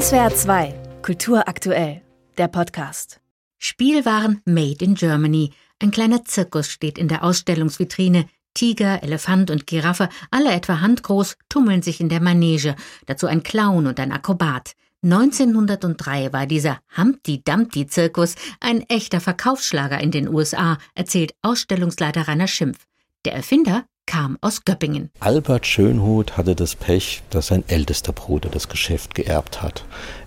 SWR 0.00 0.34
2, 0.34 0.74
Kultur 1.02 1.46
aktuell, 1.46 2.02
der 2.36 2.48
Podcast. 2.48 3.20
Spielwaren 3.58 4.40
Made 4.44 4.84
in 4.84 4.96
Germany. 4.96 5.52
Ein 5.78 5.92
kleiner 5.92 6.24
Zirkus 6.24 6.68
steht 6.68 6.98
in 6.98 7.06
der 7.06 7.22
Ausstellungsvitrine. 7.22 8.26
Tiger, 8.54 9.04
Elefant 9.04 9.52
und 9.52 9.68
Giraffe, 9.68 10.08
alle 10.32 10.52
etwa 10.52 10.80
handgroß, 10.80 11.36
tummeln 11.48 11.82
sich 11.82 12.00
in 12.00 12.08
der 12.08 12.20
Manege. 12.20 12.74
Dazu 13.06 13.28
ein 13.28 13.44
Clown 13.44 13.86
und 13.86 14.00
ein 14.00 14.10
Akrobat. 14.10 14.72
1903 15.04 16.32
war 16.32 16.46
dieser 16.46 16.80
Humpty 16.98 17.44
Dumpty 17.44 17.86
Zirkus 17.86 18.34
ein 18.58 18.80
echter 18.88 19.20
Verkaufsschlager 19.20 20.00
in 20.00 20.10
den 20.10 20.26
USA, 20.26 20.76
erzählt 20.96 21.36
Ausstellungsleiter 21.42 22.26
Rainer 22.26 22.48
Schimpf. 22.48 22.84
Der 23.24 23.34
Erfinder 23.34 23.84
kam 24.06 24.38
aus 24.40 24.64
Göppingen. 24.64 25.10
Albert 25.20 25.66
Schönhut 25.66 26.36
hatte 26.36 26.54
das 26.54 26.74
Pech, 26.74 27.22
dass 27.30 27.48
sein 27.48 27.64
ältester 27.68 28.12
Bruder 28.12 28.48
das 28.48 28.68
Geschäft 28.68 29.14
geerbt 29.14 29.62
hat. 29.62 29.84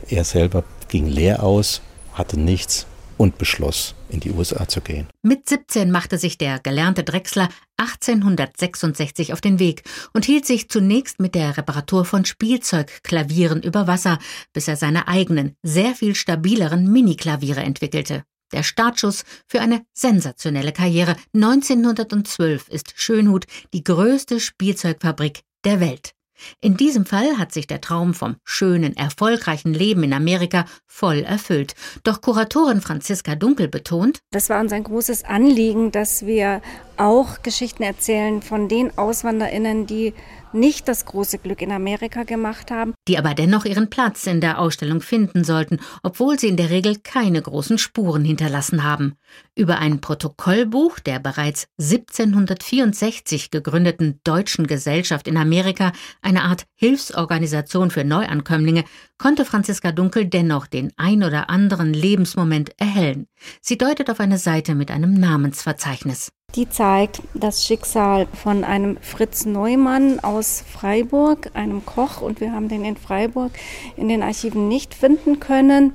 Er 0.09 0.23
selber 0.23 0.63
ging 0.87 1.07
leer 1.07 1.43
aus, 1.43 1.81
hatte 2.13 2.39
nichts 2.39 2.85
und 3.17 3.37
beschloss, 3.37 3.95
in 4.09 4.19
die 4.19 4.31
USA 4.31 4.67
zu 4.67 4.81
gehen. 4.81 5.07
Mit 5.23 5.49
17 5.49 5.91
machte 5.91 6.17
sich 6.17 6.37
der 6.37 6.59
gelernte 6.59 7.03
Drechsler 7.03 7.49
1866 7.77 9.33
auf 9.33 9.41
den 9.41 9.59
Weg 9.59 9.83
und 10.13 10.25
hielt 10.25 10.45
sich 10.45 10.69
zunächst 10.69 11.19
mit 11.19 11.35
der 11.35 11.57
Reparatur 11.57 12.05
von 12.05 12.25
Spielzeugklavieren 12.25 13.61
über 13.61 13.87
Wasser, 13.87 14.19
bis 14.53 14.67
er 14.67 14.75
seine 14.75 15.07
eigenen, 15.07 15.55
sehr 15.63 15.95
viel 15.95 16.15
stabileren 16.15 16.91
Miniklaviere 16.91 17.61
entwickelte. 17.61 18.23
Der 18.53 18.63
Startschuss 18.63 19.25
für 19.45 19.61
eine 19.61 19.83
sensationelle 19.93 20.71
Karriere. 20.71 21.15
1912 21.33 22.69
ist 22.69 22.93
Schönhut 22.95 23.45
die 23.73 23.83
größte 23.83 24.39
Spielzeugfabrik 24.39 25.41
der 25.65 25.79
Welt. 25.79 26.13
In 26.61 26.77
diesem 26.77 27.05
Fall 27.05 27.37
hat 27.37 27.51
sich 27.51 27.67
der 27.67 27.81
Traum 27.81 28.13
vom 28.13 28.35
schönen, 28.43 28.95
erfolgreichen 28.95 29.73
Leben 29.73 30.03
in 30.03 30.13
Amerika 30.13 30.65
voll 30.85 31.19
erfüllt. 31.19 31.75
Doch 32.03 32.21
Kuratorin 32.21 32.81
Franziska 32.81 33.35
Dunkel 33.35 33.67
betont, 33.67 34.19
das 34.31 34.49
war 34.49 34.59
uns 34.59 34.71
ein 34.71 34.83
großes 34.83 35.23
Anliegen, 35.23 35.91
dass 35.91 36.25
wir 36.25 36.61
auch 36.97 37.41
Geschichten 37.41 37.83
erzählen 37.83 38.41
von 38.41 38.67
den 38.67 38.97
Auswanderinnen, 38.97 39.87
die 39.87 40.13
nicht 40.59 40.87
das 40.87 41.05
große 41.05 41.37
Glück 41.37 41.61
in 41.61 41.71
Amerika 41.71 42.23
gemacht 42.23 42.71
haben. 42.71 42.93
Die 43.07 43.17
aber 43.17 43.33
dennoch 43.33 43.65
ihren 43.65 43.89
Platz 43.89 44.27
in 44.27 44.41
der 44.41 44.59
Ausstellung 44.59 45.01
finden 45.01 45.43
sollten, 45.43 45.79
obwohl 46.03 46.39
sie 46.39 46.47
in 46.47 46.57
der 46.57 46.69
Regel 46.69 46.97
keine 46.97 47.41
großen 47.41 47.77
Spuren 47.77 48.25
hinterlassen 48.25 48.83
haben. 48.83 49.15
Über 49.55 49.79
ein 49.79 50.01
Protokollbuch 50.01 50.99
der 50.99 51.19
bereits 51.19 51.67
1764 51.79 53.51
gegründeten 53.51 54.19
Deutschen 54.23 54.67
Gesellschaft 54.67 55.27
in 55.27 55.37
Amerika, 55.37 55.91
eine 56.21 56.43
Art 56.43 56.65
Hilfsorganisation 56.75 57.91
für 57.91 58.03
Neuankömmlinge, 58.03 58.83
konnte 59.17 59.45
Franziska 59.45 59.91
Dunkel 59.91 60.25
dennoch 60.25 60.67
den 60.67 60.91
ein 60.97 61.23
oder 61.23 61.49
anderen 61.49 61.93
Lebensmoment 61.93 62.71
erhellen. 62.77 63.27
Sie 63.61 63.77
deutet 63.77 64.09
auf 64.09 64.19
eine 64.19 64.37
Seite 64.37 64.75
mit 64.75 64.91
einem 64.91 65.13
Namensverzeichnis. 65.13 66.31
Die 66.57 66.67
zeigt 66.67 67.21
das 67.35 67.67
Schicksal 67.67 68.25
von 68.33 68.63
einem 68.63 68.97
Fritz 69.01 69.45
Neumann 69.45 70.19
aus 70.21 70.63
Freiburg, 70.67 71.51
einem 71.53 71.85
Koch, 71.85 72.19
und 72.21 72.41
wir 72.41 72.51
haben 72.51 72.67
den 72.67 72.83
in 72.83 72.97
Freiburg 72.97 73.51
in 73.95 74.09
den 74.09 74.23
Archiven 74.23 74.67
nicht 74.67 74.95
finden 74.95 75.39
können 75.39 75.93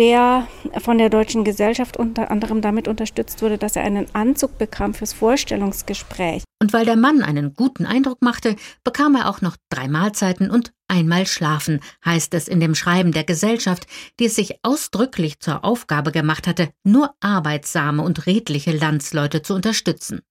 der 0.00 0.48
von 0.78 0.96
der 0.96 1.10
Deutschen 1.10 1.44
Gesellschaft 1.44 1.98
unter 1.98 2.30
anderem 2.30 2.62
damit 2.62 2.88
unterstützt 2.88 3.42
wurde, 3.42 3.58
dass 3.58 3.76
er 3.76 3.82
einen 3.82 4.06
Anzug 4.14 4.56
bekam 4.56 4.94
fürs 4.94 5.12
Vorstellungsgespräch. 5.12 6.42
Und 6.58 6.72
weil 6.72 6.86
der 6.86 6.96
Mann 6.96 7.22
einen 7.22 7.52
guten 7.52 7.84
Eindruck 7.84 8.22
machte, 8.22 8.56
bekam 8.82 9.14
er 9.14 9.28
auch 9.28 9.42
noch 9.42 9.58
drei 9.68 9.88
Mahlzeiten 9.88 10.50
und 10.50 10.72
einmal 10.88 11.26
Schlafen, 11.26 11.80
heißt 12.02 12.32
es 12.32 12.48
in 12.48 12.60
dem 12.60 12.74
Schreiben 12.74 13.12
der 13.12 13.24
Gesellschaft, 13.24 13.86
die 14.18 14.24
es 14.24 14.36
sich 14.36 14.58
ausdrücklich 14.62 15.38
zur 15.38 15.66
Aufgabe 15.66 16.12
gemacht 16.12 16.46
hatte, 16.46 16.70
nur 16.82 17.14
arbeitsame 17.20 18.02
und 18.02 18.26
redliche 18.26 18.72
Landsleute 18.72 19.42
zu 19.42 19.54
unterstützen. 19.54 20.22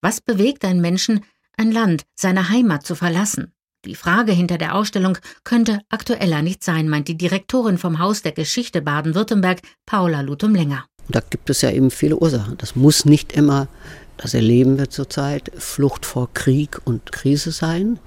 Was 0.00 0.22
bewegt 0.22 0.64
einen 0.64 0.80
Menschen, 0.80 1.26
ein 1.58 1.72
Land, 1.72 2.04
seine 2.14 2.48
Heimat 2.48 2.86
zu 2.86 2.94
verlassen? 2.94 3.52
Die 3.84 3.94
Frage 3.94 4.32
hinter 4.32 4.58
der 4.58 4.74
Ausstellung 4.74 5.18
könnte 5.44 5.80
aktueller 5.88 6.42
nicht 6.42 6.64
sein, 6.64 6.88
meint 6.88 7.06
die 7.06 7.16
Direktorin 7.16 7.78
vom 7.78 8.00
Haus 8.00 8.22
der 8.22 8.32
Geschichte 8.32 8.82
Baden-Württemberg, 8.82 9.60
Paula 9.86 10.20
Lutum-Länger. 10.20 10.84
Da 11.08 11.20
gibt 11.20 11.48
es 11.48 11.62
ja 11.62 11.70
eben 11.70 11.92
viele 11.92 12.16
Ursachen. 12.16 12.58
Das 12.58 12.74
muss 12.74 13.04
nicht 13.04 13.32
immer, 13.32 13.68
das 14.16 14.34
erleben 14.34 14.78
wir 14.78 14.90
zurzeit, 14.90 15.52
Flucht 15.56 16.04
vor 16.04 16.28
Krieg 16.34 16.80
und 16.84 17.12
Krise 17.12 17.52
sein. 17.52 18.00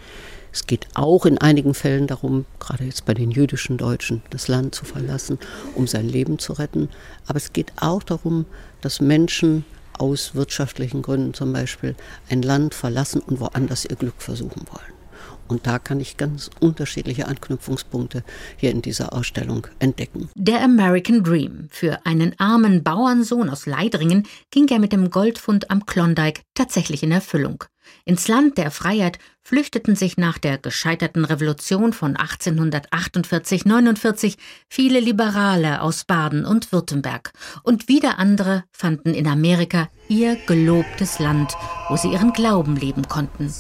Es 0.52 0.68
geht 0.68 0.88
auch 0.94 1.26
in 1.26 1.38
einigen 1.38 1.74
Fällen 1.74 2.06
darum, 2.06 2.46
gerade 2.60 2.84
jetzt 2.84 3.06
bei 3.06 3.14
den 3.14 3.32
jüdischen 3.32 3.78
Deutschen, 3.78 4.22
das 4.30 4.50
Land 4.50 4.76
zu 4.76 4.84
verlassen, 4.84 5.40
um 5.76 5.88
sein 5.88 6.10
Leben 6.10 6.38
zu 6.38 6.52
retten. 6.52 6.90
Aber 7.28 7.38
es 7.38 7.54
geht 7.54 7.72
auch 7.78 8.04
darum, 8.04 8.46
dass 8.82 9.00
Menschen 9.00 9.64
aus 9.98 10.36
wirtschaftlichen 10.36 11.02
Gründen 11.02 11.34
zum 11.34 11.54
Beispiel 11.54 11.96
ein 12.30 12.42
Land 12.42 12.76
verlassen 12.76 13.22
und 13.22 13.40
woanders 13.40 13.86
ihr 13.86 13.96
Glück 13.96 14.22
versuchen 14.22 14.66
wollen. 14.70 15.01
Und 15.48 15.68
da 15.68 15.80
kann 15.80 16.00
ich 16.00 16.18
ganz 16.18 16.50
unterschiedliche 16.60 17.28
Anknüpfungspunkte 17.28 18.24
hier 18.56 18.72
in 18.72 18.82
dieser 18.82 19.14
Ausstellung 19.14 19.68
entdecken. 19.80 20.30
Der 20.36 20.64
American 20.64 21.24
Dream. 21.24 21.68
Für 21.72 22.06
einen 22.06 22.40
armen 22.40 22.84
Bauernsohn 22.84 23.50
aus 23.50 23.66
Leidringen 23.66 24.28
ging 24.50 24.68
er 24.70 24.80
mit 24.80 24.94
dem 24.94 25.10
Goldfund 25.10 25.70
am 25.70 25.86
Klondike 25.86 26.42
tatsächlich 26.54 27.04
in 27.04 27.12
Erfüllung. 27.12 27.66
Ins 28.06 28.28
Land 28.28 28.58
der 28.58 28.72
Freiheit 28.72 29.20
flüchteten 29.44 29.96
sich 29.96 30.18
nach 30.18 30.38
der 30.38 30.58
gescheiterten 30.58 31.26
Revolution 31.26 31.94
von 31.94 32.16
1848-49 32.16 34.38
viele 34.70 35.00
Liberale 35.00 35.82
aus 35.82 36.06
Baden 36.06 36.46
und 36.46 36.72
Württemberg 36.72 37.34
und 37.64 37.88
wieder 37.88 38.20
andere 38.20 38.64
fanden 38.72 39.14
in 39.14 39.28
Amerika 39.28 39.90
ihr 40.08 40.38
gelobtes 40.48 41.20
Land, 41.20 41.54
wo 41.90 41.98
sie 41.98 42.12
ihren 42.12 42.34
Glauben 42.34 42.76
leben 42.76 43.08
konnten. 43.08 43.54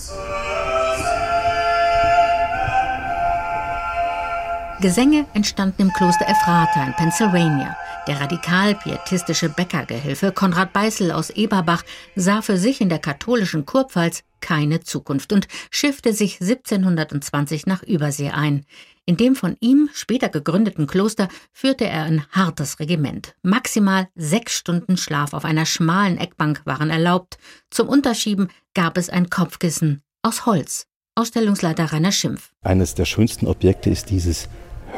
Gesänge 4.81 5.27
entstanden 5.35 5.83
im 5.83 5.93
Kloster 5.93 6.27
Ephrata 6.27 6.83
in 6.83 6.93
Pennsylvania. 6.93 7.77
Der 8.07 8.19
radikal-pietistische 8.19 9.49
Bäckergehilfe 9.49 10.31
Konrad 10.31 10.73
Beißel 10.73 11.11
aus 11.11 11.29
Eberbach 11.29 11.83
sah 12.15 12.41
für 12.41 12.57
sich 12.57 12.81
in 12.81 12.89
der 12.89 12.97
katholischen 12.97 13.67
Kurpfalz 13.67 14.23
keine 14.39 14.79
Zukunft 14.79 15.33
und 15.33 15.47
schiffte 15.69 16.13
sich 16.13 16.41
1720 16.41 17.67
nach 17.67 17.83
Übersee 17.83 18.31
ein. 18.31 18.65
In 19.05 19.17
dem 19.17 19.35
von 19.35 19.55
ihm 19.59 19.87
später 19.93 20.29
gegründeten 20.29 20.87
Kloster 20.87 21.27
führte 21.53 21.85
er 21.85 22.05
ein 22.05 22.25
hartes 22.31 22.79
Regiment. 22.79 23.35
Maximal 23.43 24.07
sechs 24.15 24.57
Stunden 24.57 24.97
Schlaf 24.97 25.33
auf 25.33 25.45
einer 25.45 25.67
schmalen 25.67 26.17
Eckbank 26.17 26.63
waren 26.65 26.89
erlaubt. 26.89 27.37
Zum 27.69 27.87
Unterschieben 27.87 28.49
gab 28.73 28.97
es 28.97 29.09
ein 29.09 29.29
Kopfkissen 29.29 30.01
aus 30.23 30.47
Holz. 30.47 30.87
Ausstellungsleiter 31.13 31.91
Rainer 31.91 32.11
Schimpf. 32.11 32.51
Eines 32.63 32.95
der 32.95 33.05
schönsten 33.05 33.45
Objekte 33.45 33.91
ist 33.91 34.09
dieses 34.09 34.49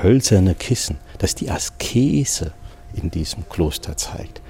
hölzerne 0.01 0.55
Kissen, 0.55 0.97
das 1.17 1.35
die 1.35 1.49
Askese 1.49 2.53
in 2.93 3.11
diesem 3.11 3.47
Kloster 3.49 3.97
zeigt. 3.97 4.41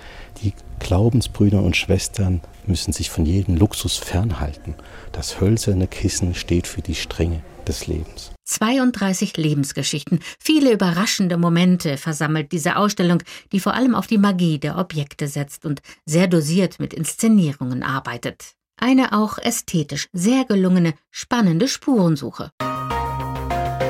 Die 0.41 0.53
Glaubensbrüder 0.79 1.61
und 1.61 1.77
Schwestern 1.77 2.41
müssen 2.65 2.93
sich 2.93 3.09
von 3.09 3.25
jedem 3.25 3.55
Luxus 3.55 3.97
fernhalten. 3.97 4.75
Das 5.11 5.39
hölzerne 5.39 5.87
Kissen 5.87 6.35
steht 6.35 6.67
für 6.67 6.81
die 6.81 6.95
Strenge 6.95 7.41
des 7.67 7.87
Lebens. 7.87 8.31
32 8.45 9.37
Lebensgeschichten, 9.37 10.19
viele 10.39 10.71
überraschende 10.73 11.37
Momente 11.37 11.97
versammelt 11.97 12.51
diese 12.51 12.75
Ausstellung, 12.75 13.23
die 13.51 13.59
vor 13.59 13.73
allem 13.73 13.95
auf 13.95 14.07
die 14.07 14.17
Magie 14.17 14.59
der 14.59 14.77
Objekte 14.77 15.27
setzt 15.27 15.65
und 15.65 15.81
sehr 16.05 16.27
dosiert 16.27 16.79
mit 16.79 16.93
Inszenierungen 16.93 17.83
arbeitet. 17.83 18.53
Eine 18.77 19.13
auch 19.13 19.37
ästhetisch 19.37 20.07
sehr 20.11 20.43
gelungene, 20.43 20.93
spannende 21.09 21.67
Spurensuche. 21.67 22.51